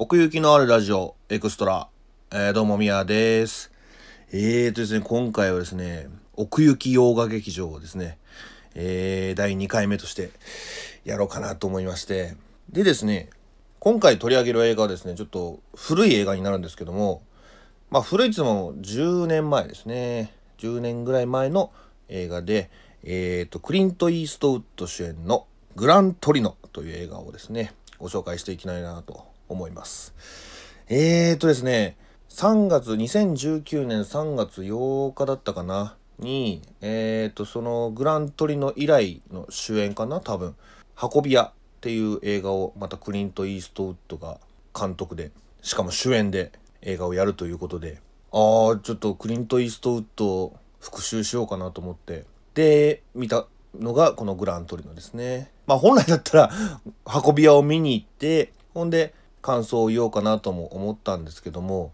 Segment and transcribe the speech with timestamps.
[0.00, 1.88] 奥行きのあるラジオエクストラ、
[2.30, 3.72] えー、どうもみやです。
[4.30, 8.16] えーとですね、今回はですね、奥行き洋画劇場をですね、
[8.76, 10.30] えー、第2回目として
[11.04, 12.36] やろうかなと思いまして。
[12.70, 13.28] でですね、
[13.80, 17.24] 今回取り上げる映画はですね、ちょっと古い映画になるんですけども、
[17.90, 20.32] まあ古いつも10年前ですね。
[20.58, 21.72] 10年ぐらい前の
[22.08, 22.70] 映画で、
[23.02, 30.14] えーと、クリント・イーストウッド主演のグラントリノという映画をですね、ご紹介していきたいなと思います。
[30.88, 31.96] えーとですね、
[32.28, 40.56] 3月、2019年3月8日だったかな、に、えーと、そのグラントリノ以来の主演かな、多分、
[41.00, 44.38] 運び屋っていう映画をまたクリント・イーストウッドが
[44.78, 45.30] 監督で、
[45.62, 48.00] しかも主演で映画をやるということで、
[48.32, 53.46] ああ、ちょっとクリント・イーストウッドを復習しようかなと思って、で、見た
[53.78, 55.50] のがこのグラントリノですね。
[55.66, 56.50] まあ本来だったら
[57.24, 61.92] 運び屋を見に行って、ほんで感想を言おうかなとも思ったんですけども、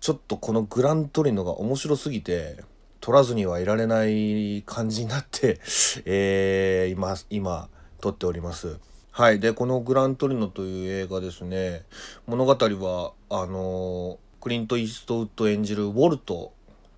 [0.00, 2.64] ちょっとこのグラントリノが面白すぎて、
[3.00, 5.60] 撮らずにはいられない感じになって、
[6.04, 7.68] えー、今、今、
[8.00, 8.78] 撮っております。
[9.10, 9.40] はい。
[9.40, 11.84] で、このグラントリノという映画ですね、
[12.26, 16.52] 物語は、あのクリント・イーストウッド演じるウォルト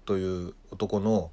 [0.07, 1.31] という男の、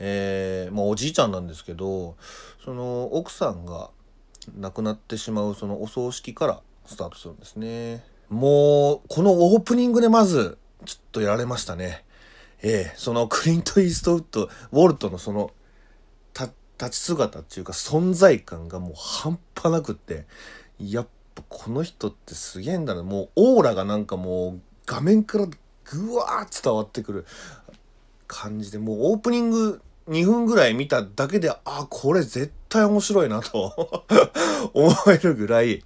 [0.00, 2.16] えーまあ、おじいちゃんなんですけど
[2.64, 3.90] その奥さんが
[4.58, 8.04] 亡くなってしまうそのお葬式からスタートするんですね。
[8.28, 12.04] もうこのオープニングでまずちょっとやられましたね。
[12.62, 15.52] ええそのクリント・イーストウッドウォルトのその
[16.78, 20.26] 立ち姿っていうか存在感がもう半端なくって
[20.78, 23.02] やっぱこの人ってすげえんだな。
[23.02, 27.26] もうオーラがなんかもう画面からぐわー伝わってくる
[28.26, 34.02] 感じでもうオープニング2分ぐらい見ただけであこれ絶対面白いなと
[34.74, 35.82] 思えるぐらい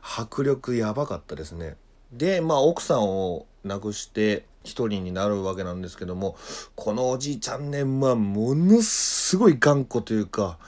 [0.00, 1.76] 迫力やばかったですね。
[2.12, 6.36] でまあ奥さんを亡くして一人になるわけなんですけども
[6.74, 10.58] このおじいちゃんねまあものすごい頑固というか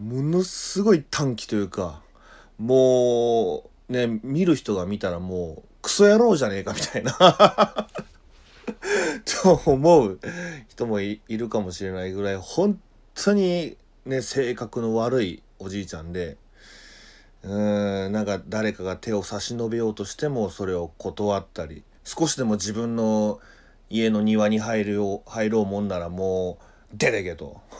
[0.00, 2.00] ものすごい短気というか
[2.58, 7.12] もうね見る人が見たらもうクソ野郎じゃねえかみたいな
[9.42, 10.18] と思う
[10.68, 12.80] 人もいるかもしれないぐらい本
[13.14, 16.36] 当にね性格の悪いおじいちゃんで
[17.42, 23.40] うーんなんか誰かが手を差し伸べようとしてもそれを断ったり少しでも自分の
[23.90, 27.60] 家の庭に入るよ入ろうもんならもう出てけと。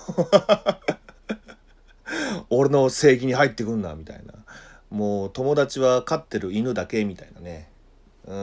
[2.50, 4.34] 俺の正義に入ってくんなみたいな。
[4.90, 7.67] もう友達は飼ってる犬だけみたいなね。
[8.28, 8.34] う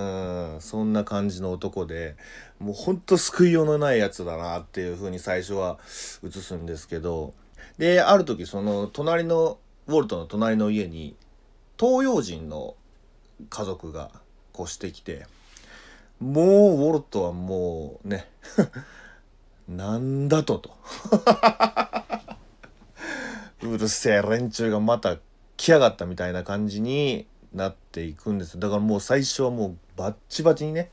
[0.58, 2.16] んそんな感じの男で
[2.58, 5.78] もうほんと救いようのないやつだなっていう風に最初は
[6.24, 7.36] 映すんですけど
[7.78, 11.16] である時その隣のウォルトの隣の家に
[11.80, 12.76] 東洋人の
[13.50, 14.10] 家族が
[14.60, 15.28] 越してきて
[16.20, 16.46] もう
[16.86, 18.28] ウォルトはもうね
[19.70, 20.72] なんだとと。
[23.62, 25.18] うるせえ連中がまた
[25.58, 30.92] 来やがったみたいな感じになっていくんですだからもう最初はもうバッチバチにね、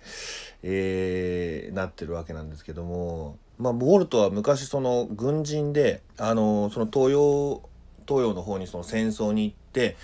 [0.63, 7.63] えーなってるわけなんですけどもまあウォルトは昔その軍人であのその東洋
[8.07, 9.97] 東洋の方にその戦争に行って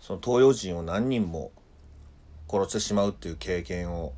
[0.00, 1.50] その東洋人を何人も
[2.50, 4.12] 殺してしまうっていう経験を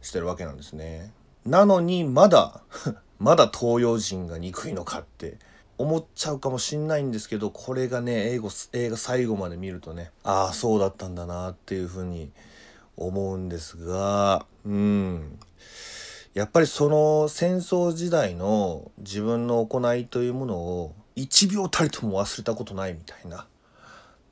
[0.00, 1.12] してるわけなんですね。
[1.44, 2.62] なのにまだ
[3.18, 5.38] まだ東洋人が憎いのかって
[5.78, 12.30] 思っちゃうかもしんないんですけどこれがね英語映画最後まで見るとねああそうだったんだなっていうふうに
[12.96, 15.38] 思うんですがうん。
[16.34, 23.46] やっぱりその戦争時代の自分の行いというものを1秒たりとも忘れたことないみたいな。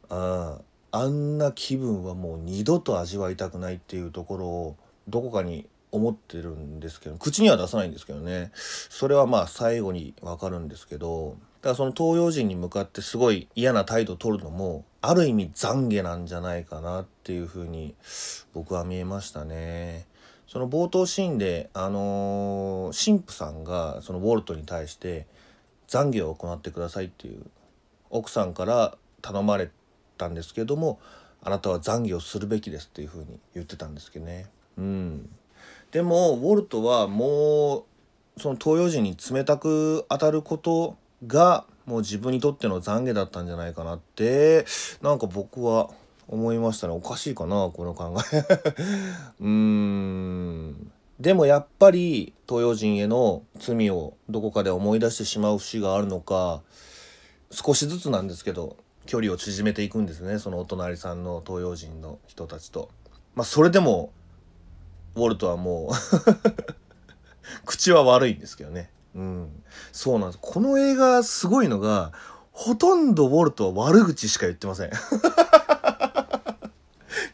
[0.08, 0.58] あ
[0.92, 4.76] あんな気分はもう二度と味わいたくないっていうところを
[5.08, 17.94] どこかに思ってるんですけど口には出さないんですけどねそれはまあ最後に分かるんですけどだからその東洋人に向かってすごい嫌な態度を取るのもある意味懺悔なんじゃないかなっていうふうに
[18.54, 20.06] 僕は見えましたね。
[20.46, 25.26] その冒頭シーンであのー神父さんがそのウォルトに対して
[25.88, 27.42] 懺悔を行ってくださいっていう
[28.10, 29.70] 奥さんから頼まれ
[30.18, 31.00] たんですけども
[31.42, 34.46] あなたは懺悔をするべきですっていうふうに言ってたんですけどね。
[34.78, 35.28] うん、
[35.92, 37.86] でもウォルトはも
[38.36, 40.96] うその東洋人に冷たく当たること
[41.26, 44.66] がもう自分にとっての懺悔だったんじゃないかなって
[45.00, 45.90] なんか僕は
[46.28, 48.38] 思いましたねおかしいかなこの考え
[49.40, 56.60] うーんでもやっぱり東洋人への罪をどこかで思い出してしまう節があるのか
[57.50, 62.90] 少しずつなんですけど距離を縮めていくんですねそのお隣さんの東洋人の人たちと。
[63.34, 64.10] まあそれでも
[65.16, 65.94] ウォルトはもう
[67.64, 68.90] 口は悪いんですけどね。
[69.14, 69.62] うん。
[69.92, 70.38] そうなんです。
[70.40, 72.12] この映画すごいのが
[72.52, 74.90] ほとんどウォルトは悪口しか言ってません。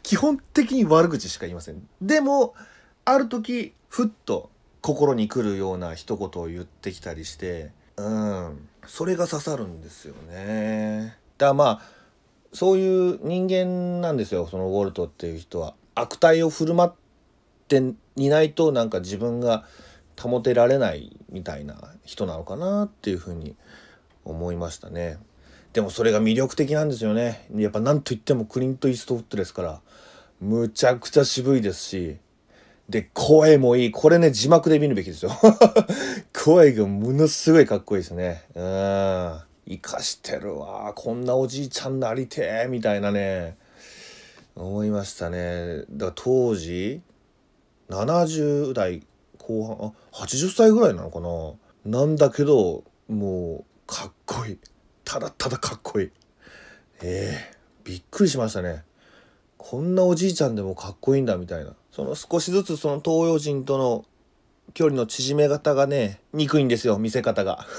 [0.01, 1.87] 基本的に悪口しか言いません。
[2.01, 2.55] でも
[3.03, 4.49] ある時ふっと
[4.81, 8.69] 心に来るような一言を言ってきたりしてうん。
[8.87, 11.17] それが刺さるんですよね。
[11.37, 11.81] だからまあ
[12.53, 14.47] そういう人間なんですよ。
[14.49, 15.75] そのウォルトっていう人は。
[15.95, 16.91] 悪態を振る舞っ
[17.67, 17.81] て
[18.15, 19.65] いないとなんか自分が
[20.19, 21.75] 保てられないみたいな
[22.05, 23.55] 人なのかなっていうふうに
[24.25, 25.17] 思いましたね。
[25.73, 27.47] でもそれが魅力的なんですよね。
[27.55, 29.81] やっぱ何と言ってもクリント・イーストウッドですから
[30.39, 32.17] むちゃくちゃ渋いですし
[32.89, 33.91] で声もいい。
[33.91, 35.31] これね字幕で見るべきですよ。
[36.33, 38.43] 声がものすごいかっこいいですね。
[38.55, 39.39] うん。
[39.65, 40.91] 生かしてるわ。
[40.93, 42.67] こんなおじいちゃんなりてえ。
[42.67, 43.57] みたいなね。
[44.55, 45.85] 思いましたね。
[45.89, 47.01] だから当時
[47.93, 49.05] 70代
[49.37, 51.99] 後半あ80歳ぐらいなのかな。
[51.99, 54.59] なんだけどもうかっこいい。
[55.03, 56.11] ただただかっこいい。
[57.01, 58.83] えー、びっくりしましたね。
[59.57, 61.73] こんなおじいちゃんでもかっこいいんだみたいな。
[61.91, 64.05] その少しずつその東洋人との
[64.73, 67.65] 距離の縮め方がね憎いんですよ見せ方が。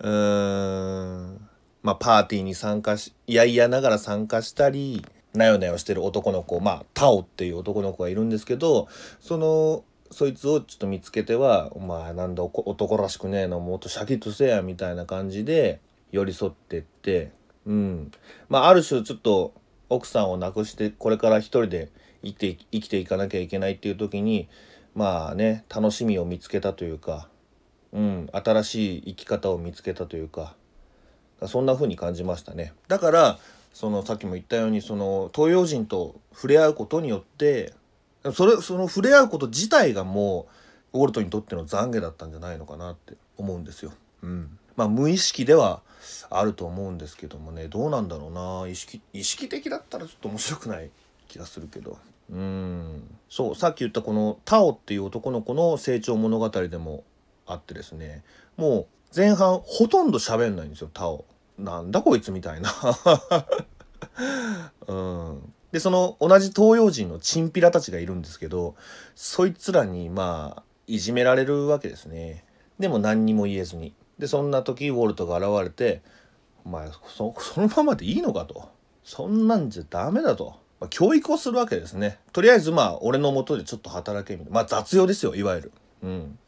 [0.00, 1.48] うーん。
[1.82, 5.04] まあパーティーに参加しいやいやながら参加したり
[5.34, 8.88] なよなよしてる男の子まあタオっていう男の子がいるんですけど
[9.20, 15.80] そのそいつをちょっと見つけては「お前なんだ男らしくねえのもっとシャキッとせえや」みたいな感じで
[16.12, 17.32] 寄り添ってって
[17.66, 18.12] うん
[18.48, 19.54] まあある種ちょっと
[19.88, 21.90] 奥さんを亡くしてこれから一人で
[22.22, 24.48] 生きて生きていかなきゃいけないっていう時に
[24.94, 27.28] まあね楽しみを見つけたというか、
[27.92, 30.54] うん、新しい生き方を見つけたというか
[31.46, 32.72] そんな風に感じましたね。
[32.88, 33.38] だから
[33.74, 37.74] そのさっきも言ったようにその東洋人と触れ合うことによって
[38.32, 40.46] それその触れ合うこと自体がも
[40.92, 43.92] うウォルトにとっての懺悔だったんじゃないのかなって思うんですよ。
[44.22, 45.82] うん、まあ無意識では
[46.30, 50.90] あると思うんですけどもねどうなんだろうな意識意識的だったらちょっと面白くない
[51.26, 51.98] 気がするけど
[52.30, 57.02] うんそうさっき言ったこのタオっていう男の子の成長物語でも
[57.46, 58.22] あってですね
[58.56, 61.24] もう前半ほとんど喋んないんですよタオ。
[61.58, 62.70] なんだこいつみたいな。
[64.86, 68.76] うん、でその同じ東洋人のチンピラたちがいるんですけど
[69.14, 72.44] そいつらにまあいじめられるわけですね。
[72.78, 73.94] でも何にも言えずに。
[74.18, 76.02] でそんな時ウォルトが現れて
[76.64, 78.68] 「お前そそのままでいいのか」と
[79.02, 80.62] 「そんなんじゃダメだ」と。
[80.80, 82.18] まあ、教育をするわけですね。
[82.32, 84.54] とりあえずまあ俺のもとでちょっと働けみたいな。
[84.54, 85.72] まあ雑用ですよいわゆる。
[86.02, 86.38] うん。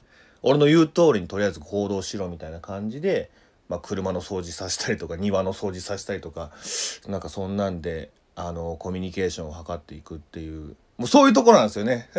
[0.43, 3.31] 俺の言う通りにとりあえず行動しろみたいな感じで
[3.69, 6.51] まあ、車の掃除させたりとか 庭の掃除させたりとか
[7.09, 12.09] なんかそんなんであのコミュニケーションを図っていくっていうもうそういうところなんですよね。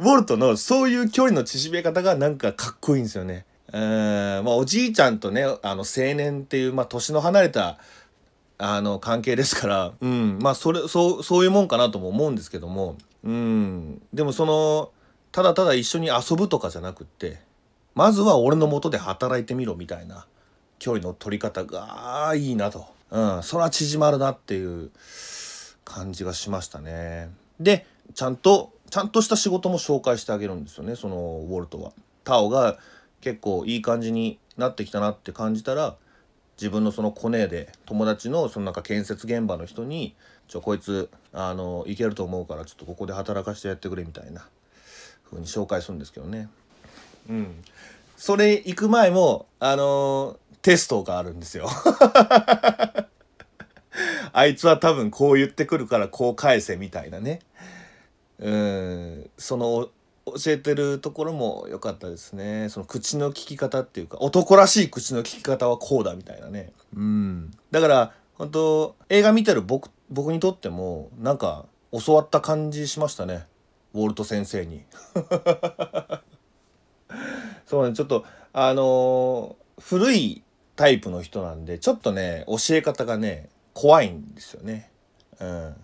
[0.00, 3.46] ウォルトのそういう距離の縮め方がなんかかっこいいんですよね。
[3.72, 7.78] えまあ、おじいちゃんとねあの青年っていう、まあ、年の離れた
[8.58, 14.90] あの関係ですから、うん、まあそれそうそういうもんかなとも思うんですけども、うん、でもその
[15.32, 17.38] ただただ一緒に遊ぶとかじゃなくって
[17.98, 20.24] まずは俺の元で働いてみろみたいな
[20.78, 22.86] 距離の取り方がいいなと。
[23.10, 24.92] うん、それは縮まるなっていう
[25.84, 27.28] 感じがしましたね。
[27.58, 31.90] で、ちゃんと、ちゃんとした仕事も紹介してあげるんですよね、そのウォルトは。
[32.22, 32.78] タオが
[33.20, 35.96] 結構いい感じになってきたなって感じたら、
[36.56, 40.14] 自分のそのコネで友達のそのなんか建設現場の人に
[40.46, 44.48] 「ちょこいつあのいけると思うからちょっとここで働かせてやってくれ」みたいな
[45.28, 46.48] 風に紹介するんですけどね。
[47.28, 47.62] うん。
[48.16, 51.68] それ行く前も、あのー、テストがあるんですよ。
[54.32, 57.40] あいつは多分こう言ってくるからこう返せみたいなね。
[58.38, 59.88] うん、その
[60.36, 62.68] 教えてるところも良かったですね。
[62.68, 66.72] その口の利き方っていうか、男らしい口の利き方はこうだみたいなね。
[66.94, 67.50] うん。
[67.70, 73.46] だから、本当映画見てる僕、僕にとっても、なんか教わった感じしましたね。
[73.94, 74.84] ウォルト先生に。
[77.68, 80.42] そうねちょっとあのー、古い
[80.74, 84.90] タイプの人なんでちょっとね教え方がね怖いんですよね。
[85.38, 85.74] うん、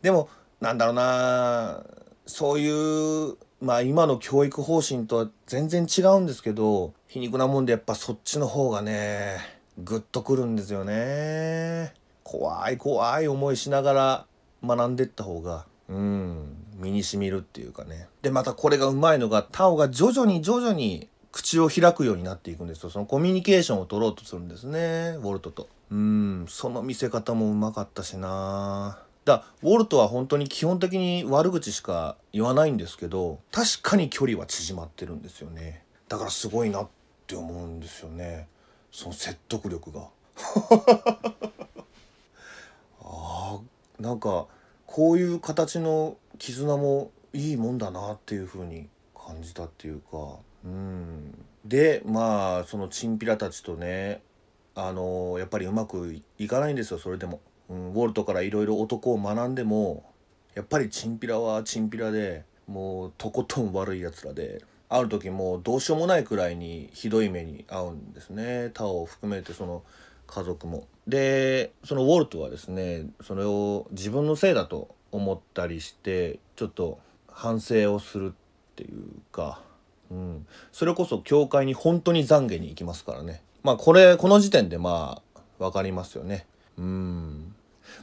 [0.00, 1.84] でもなんだろうな
[2.24, 9.36] そういうまあ今の教育方針とは全然違うんですけど皮肉なもんでやっぱそっちの方がね
[9.76, 11.92] グッとくるんですよね。
[12.22, 14.26] 怖い怖い思いしながら
[14.64, 22.90] 学んでった方がうん身にしみるっていうかねでまたこれがうまいのがタオが徐々に徐々に口を開くようになっていくんですよ。
[22.90, 25.16] そのコミュニケーションを取ろうとするんですね。
[25.18, 25.68] ウォルトと。
[25.90, 26.46] うん。
[26.48, 29.00] その見せ方もうまかったしな。
[29.24, 35.82] だウォルトは本当に基本的に悪口しか言わないんですけど確かに距離は縮まってるんですよね。
[36.08, 36.88] だからすごいなっ
[37.26, 38.46] て思うんですよね。
[38.92, 40.06] その説得力が。
[43.02, 44.46] あーなんか
[44.86, 50.36] こういう形の絆もいいもんだなっていう風に感じたっていうか。
[50.64, 54.22] うんでまあそのチンピラたちとね
[54.74, 57.40] あのやっぱりうまくいかないんですよそれでも。
[57.70, 60.04] うん、ウォルトからいろいろ男を学んでも
[60.54, 69.82] やっぱりチンピラはチンピラでもうとことん悪いやつらである時もうどうしようもないくらいにひどい目に遭うんですねタオを含めてその
[70.26, 70.86] 家族も。
[71.06, 79.60] でそのウォルトはですねそれを自分のせいだと思ったりしてちょっと反省をするっていうか、
[80.14, 83.42] うん、それこそ教会に本当に懺悔に行きますからね。
[83.64, 86.46] まあこれこの時点でまあ分かりますよね。
[86.78, 87.54] うん。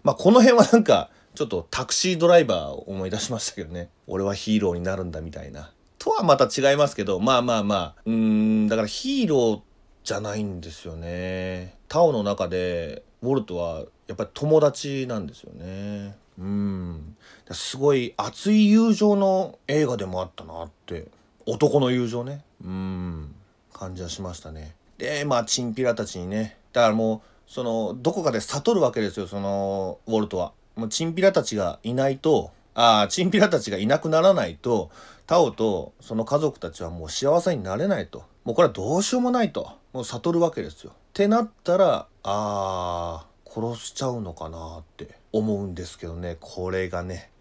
[0.03, 3.89] まあこの辺はなんかちょっとタクシードライバーを思い出しましたけどね。
[4.07, 5.71] 俺はヒーローになるんだみたいな。
[5.97, 8.01] とはまた違いますけどまあまあまあ。
[8.05, 9.61] うんだからヒーロー
[10.03, 11.77] じゃないんですよね。
[11.87, 16.15] タオの中でウォルトはやっぱり友達なんですよね。
[16.37, 17.15] うん。
[17.51, 21.07] すごい熱い友情の映画でもあったなって
[21.45, 22.43] 男の友情ね。
[22.63, 23.35] うん。
[23.73, 24.75] 感じはしましたね。
[24.97, 26.57] でまあチンピラたちにね。
[26.73, 30.53] だからもうそのどこかで悟るわけですよそのウォルトは。
[30.75, 34.89] もうチンピラたちがいないとああチンピラたちがいなくならないと
[35.27, 38.23] タオとその家族たちはもう幸せになれないと。
[38.43, 39.71] もうこれはどうしようもないと。
[39.93, 40.91] もう悟るわけですよ。
[40.91, 46.37] ってなったらあー殺しちゃうのかなって思うんですけどね。
[46.39, 47.31] これがね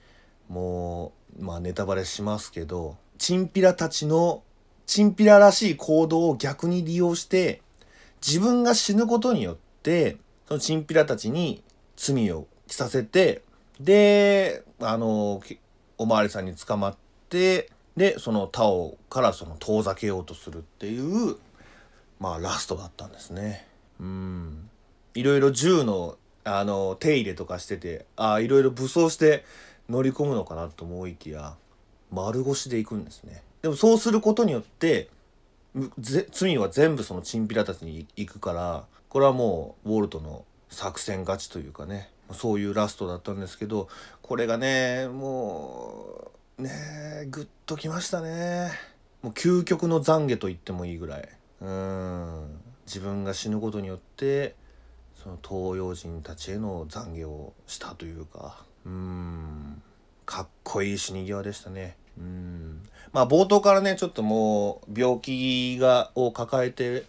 [0.48, 4.42] もうまあネタバレしますけどチンピラたちの
[4.86, 7.60] チンピラらしい行動を逆に利用して
[8.26, 10.16] 自分が死ぬことによって
[10.48, 11.62] そのチンピラたちに
[11.96, 13.42] 罪を着させて
[13.78, 15.42] であの
[15.98, 16.96] お巡りさんに捕まっ
[17.28, 21.36] てでそのタオからその遠ざけようとするっていう
[22.18, 23.66] まあラストだったんですね。
[24.00, 24.70] うん
[25.14, 29.44] いろいろ銃のあの手入れとかしててああいろいろ武装して
[29.90, 31.54] 乗り込むのかなと思いきや
[32.10, 33.42] 丸腰で行くんですね。
[33.62, 35.08] でもそうすることによって
[36.30, 43.88] 罪は全部そのチンピラたちに行くからこれはもうウォルトの作戦勝ちというかねそういうラストだったんですけど
[44.22, 48.70] これがねもうねグッときましたね。
[49.22, 51.28] もう究極の懺悔と言ってもいいぐらい。
[51.60, 52.60] うん。
[52.86, 54.54] 自分が死ぬことによって
[55.22, 58.64] その東洋人たちへの懺悔をしたというか。
[58.86, 59.59] うん。
[60.30, 61.96] かっこいい死に際でしたね。
[62.16, 62.82] うん。
[63.12, 67.02] まあ冒頭からねちょっともう病気がを抱えて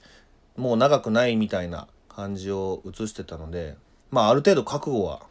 [0.58, 3.75] もう長くないみたいな感じを映してたので
[4.10, 5.22] まあある程度覚悟は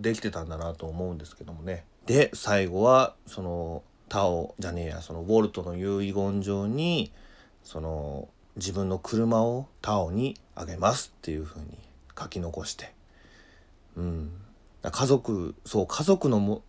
[0.00, 1.84] できてたんだなと思うんですけどもね。
[2.06, 7.12] で最後はそのタオじゃねえやそのウォルトの遺言状に
[7.62, 11.76] その自分の車をタオにあげますっていう風に
[12.18, 12.94] 書き残して。
[13.96, 14.30] うん。
[14.82, 16.62] 家族そう家族のも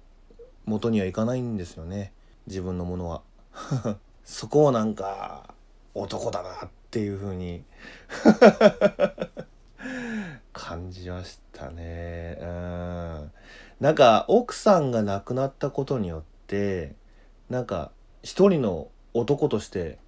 [0.65, 2.11] 元にはいかないんですよね。
[2.47, 3.21] 自分のものは。
[4.23, 5.53] そこをなんか
[5.93, 7.63] 男だなっていう風に。
[10.53, 12.37] 感じましたね。
[12.41, 13.31] うん。
[13.79, 16.95] なんか奥さんが亡くなったことによって
[17.49, 17.91] なんか
[18.23, 19.99] 一人の男として